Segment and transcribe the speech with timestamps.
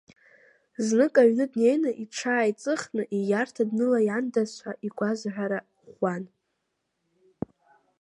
[0.85, 6.23] Знык, аҩны днеины, иҽааиҵыхны ииарҭа днылаиандаз ҳәа игәазыҳәара ӷәӷәан.